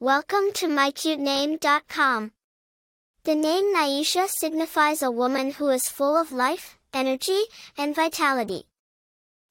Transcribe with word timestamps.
Welcome 0.00 0.52
to 0.54 0.68
mycutename.com. 0.68 2.30
The 3.24 3.34
name 3.34 3.74
Nyesha 3.74 4.28
signifies 4.28 5.02
a 5.02 5.10
woman 5.10 5.50
who 5.50 5.70
is 5.70 5.88
full 5.88 6.16
of 6.16 6.30
life, 6.30 6.78
energy, 6.94 7.42
and 7.76 7.96
vitality. 7.96 8.68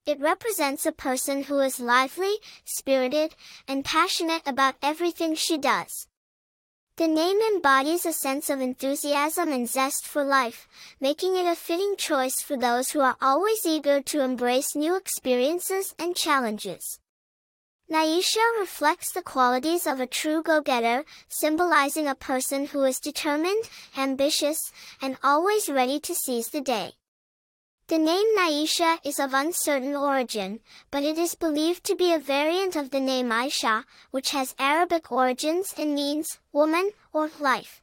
It 0.05 0.21
represents 0.21 0.85
a 0.85 0.93
person 0.93 1.43
who 1.43 1.59
is 1.59 1.81
lively, 1.81 2.35
spirited, 2.63 3.35
and 3.67 3.83
passionate 3.83 4.41
about 4.45 4.75
everything 4.81 5.35
she 5.35 5.57
does. 5.57 6.07
The 6.95 7.09
name 7.09 7.41
embodies 7.53 8.05
a 8.05 8.13
sense 8.13 8.49
of 8.49 8.61
enthusiasm 8.61 9.51
and 9.51 9.67
zest 9.67 10.07
for 10.07 10.23
life, 10.23 10.69
making 11.01 11.35
it 11.35 11.45
a 11.45 11.55
fitting 11.55 11.95
choice 11.97 12.41
for 12.41 12.55
those 12.55 12.91
who 12.91 13.01
are 13.01 13.17
always 13.21 13.65
eager 13.65 14.01
to 14.03 14.21
embrace 14.21 14.77
new 14.77 14.95
experiences 14.95 15.93
and 15.99 16.15
challenges. 16.15 17.01
Nyesha 17.89 18.41
reflects 18.59 19.13
the 19.13 19.21
qualities 19.21 19.87
of 19.87 20.01
a 20.01 20.07
true 20.07 20.43
go-getter, 20.43 21.05
symbolizing 21.29 22.05
a 22.05 22.15
person 22.15 22.65
who 22.65 22.83
is 22.83 22.99
determined, 22.99 23.69
ambitious, 23.95 24.73
and 25.01 25.17
always 25.23 25.69
ready 25.69 25.97
to 26.01 26.13
seize 26.13 26.49
the 26.49 26.59
day. 26.59 26.91
The 27.87 27.97
name 27.97 28.25
Nyesha 28.37 28.99
is 29.05 29.17
of 29.17 29.33
uncertain 29.33 29.95
origin, 29.95 30.59
but 30.91 31.03
it 31.03 31.17
is 31.17 31.35
believed 31.35 31.85
to 31.85 31.95
be 31.95 32.11
a 32.11 32.19
variant 32.19 32.75
of 32.75 32.89
the 32.89 32.99
name 32.99 33.29
Aisha, 33.29 33.85
which 34.11 34.31
has 34.31 34.53
Arabic 34.59 35.09
origins 35.09 35.73
and 35.77 35.95
means 35.95 36.39
woman 36.51 36.91
or 37.13 37.31
life. 37.39 37.81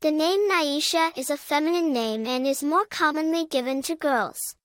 The 0.00 0.10
name 0.10 0.50
Nyesha 0.50 1.16
is 1.16 1.30
a 1.30 1.38
feminine 1.38 1.90
name 1.90 2.26
and 2.26 2.46
is 2.46 2.62
more 2.62 2.84
commonly 2.84 3.46
given 3.46 3.80
to 3.84 3.96
girls. 3.96 4.56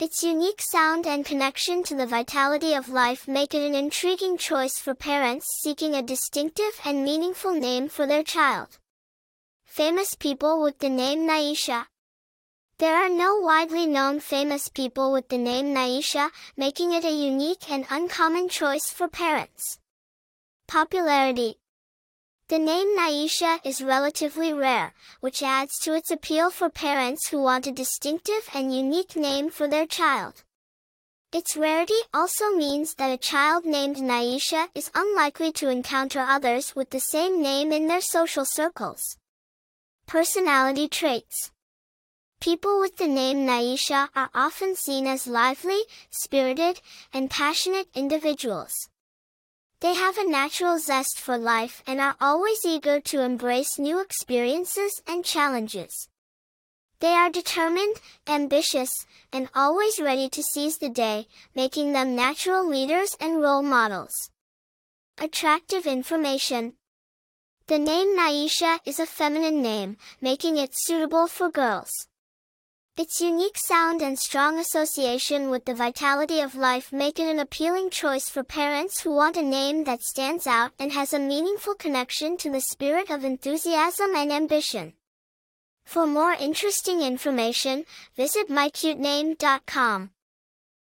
Its 0.00 0.22
unique 0.22 0.62
sound 0.62 1.06
and 1.06 1.26
connection 1.26 1.82
to 1.82 1.94
the 1.94 2.06
vitality 2.06 2.72
of 2.72 2.88
life 2.88 3.28
make 3.28 3.52
it 3.52 3.60
an 3.60 3.74
intriguing 3.74 4.38
choice 4.38 4.78
for 4.78 4.94
parents 4.94 5.46
seeking 5.60 5.94
a 5.94 6.00
distinctive 6.00 6.80
and 6.86 7.04
meaningful 7.04 7.52
name 7.52 7.86
for 7.86 8.06
their 8.06 8.22
child. 8.22 8.78
Famous 9.66 10.14
people 10.14 10.62
with 10.62 10.78
the 10.78 10.88
name 10.88 11.28
Nyesha. 11.28 11.84
There 12.78 12.96
are 12.96 13.10
no 13.10 13.40
widely 13.40 13.84
known 13.84 14.20
famous 14.20 14.68
people 14.68 15.12
with 15.12 15.28
the 15.28 15.36
name 15.36 15.74
Nyesha, 15.74 16.30
making 16.56 16.94
it 16.94 17.04
a 17.04 17.12
unique 17.12 17.70
and 17.70 17.84
uncommon 17.90 18.48
choice 18.48 18.90
for 18.90 19.06
parents. 19.06 19.80
Popularity 20.66 21.58
the 22.50 22.58
name 22.58 22.98
Nyesha 22.98 23.64
is 23.64 23.80
relatively 23.80 24.52
rare, 24.52 24.92
which 25.20 25.40
adds 25.40 25.78
to 25.82 25.94
its 25.94 26.10
appeal 26.10 26.50
for 26.50 26.68
parents 26.68 27.28
who 27.28 27.40
want 27.40 27.68
a 27.68 27.70
distinctive 27.70 28.48
and 28.52 28.74
unique 28.74 29.14
name 29.14 29.50
for 29.50 29.68
their 29.68 29.86
child. 29.86 30.42
Its 31.32 31.56
rarity 31.56 32.02
also 32.12 32.50
means 32.50 32.94
that 32.96 33.12
a 33.12 33.16
child 33.16 33.64
named 33.64 33.98
Nyesha 33.98 34.66
is 34.74 34.90
unlikely 34.96 35.52
to 35.52 35.68
encounter 35.68 36.18
others 36.18 36.74
with 36.74 36.90
the 36.90 36.98
same 36.98 37.40
name 37.40 37.72
in 37.72 37.86
their 37.86 38.00
social 38.00 38.44
circles. 38.44 39.00
Personality 40.08 40.88
traits. 40.88 41.52
People 42.40 42.80
with 42.80 42.96
the 42.96 43.06
name 43.06 43.46
Nyesha 43.46 44.08
are 44.16 44.30
often 44.34 44.74
seen 44.74 45.06
as 45.06 45.28
lively, 45.28 45.82
spirited, 46.10 46.80
and 47.12 47.30
passionate 47.30 47.86
individuals. 47.94 48.74
They 49.80 49.94
have 49.94 50.18
a 50.18 50.28
natural 50.28 50.78
zest 50.78 51.18
for 51.18 51.38
life 51.38 51.82
and 51.86 52.00
are 52.00 52.16
always 52.20 52.66
eager 52.66 53.00
to 53.00 53.22
embrace 53.22 53.78
new 53.78 53.98
experiences 53.98 55.00
and 55.06 55.24
challenges. 55.24 56.08
They 56.98 57.14
are 57.14 57.30
determined, 57.30 57.96
ambitious, 58.26 58.90
and 59.32 59.48
always 59.54 59.98
ready 59.98 60.28
to 60.28 60.42
seize 60.42 60.76
the 60.76 60.90
day, 60.90 61.28
making 61.54 61.94
them 61.94 62.14
natural 62.14 62.68
leaders 62.68 63.16
and 63.18 63.40
role 63.40 63.62
models. 63.62 64.30
Attractive 65.16 65.86
information. 65.86 66.74
The 67.66 67.78
name 67.78 68.18
Nyesha 68.18 68.80
is 68.84 69.00
a 69.00 69.06
feminine 69.06 69.62
name, 69.62 69.96
making 70.20 70.58
it 70.58 70.72
suitable 70.74 71.26
for 71.26 71.50
girls. 71.50 71.90
Its 73.00 73.18
unique 73.18 73.56
sound 73.56 74.02
and 74.02 74.18
strong 74.18 74.58
association 74.58 75.48
with 75.48 75.64
the 75.64 75.72
vitality 75.72 76.40
of 76.42 76.54
life 76.54 76.92
make 76.92 77.18
it 77.18 77.30
an 77.30 77.38
appealing 77.38 77.88
choice 77.88 78.28
for 78.28 78.44
parents 78.44 79.00
who 79.00 79.10
want 79.10 79.38
a 79.38 79.42
name 79.42 79.84
that 79.84 80.02
stands 80.02 80.46
out 80.46 80.72
and 80.78 80.92
has 80.92 81.14
a 81.14 81.18
meaningful 81.18 81.74
connection 81.74 82.36
to 82.36 82.50
the 82.50 82.60
spirit 82.60 83.08
of 83.08 83.24
enthusiasm 83.24 84.14
and 84.14 84.30
ambition. 84.30 84.92
For 85.82 86.06
more 86.06 86.34
interesting 86.34 87.00
information, 87.00 87.86
visit 88.16 88.50
mycutename.com. 88.50 90.10